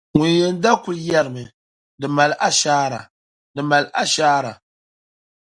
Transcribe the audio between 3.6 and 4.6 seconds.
mali shaara.”